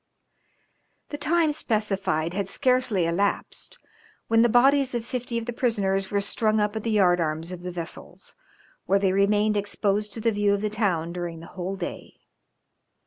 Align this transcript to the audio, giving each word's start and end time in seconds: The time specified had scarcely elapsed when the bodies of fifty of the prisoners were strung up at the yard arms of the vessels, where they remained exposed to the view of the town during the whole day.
The 1.09 1.17
time 1.19 1.51
specified 1.51 2.33
had 2.33 2.47
scarcely 2.49 3.05
elapsed 3.05 3.77
when 4.29 4.41
the 4.41 4.49
bodies 4.49 4.95
of 4.95 5.05
fifty 5.05 5.37
of 5.37 5.45
the 5.45 5.53
prisoners 5.53 6.09
were 6.09 6.21
strung 6.21 6.59
up 6.59 6.75
at 6.75 6.81
the 6.81 6.89
yard 6.89 7.21
arms 7.21 7.51
of 7.51 7.61
the 7.61 7.69
vessels, 7.69 8.33
where 8.87 8.97
they 8.97 9.11
remained 9.13 9.57
exposed 9.57 10.11
to 10.13 10.19
the 10.19 10.31
view 10.31 10.55
of 10.55 10.61
the 10.61 10.71
town 10.71 11.13
during 11.13 11.39
the 11.39 11.45
whole 11.53 11.75
day. 11.75 12.15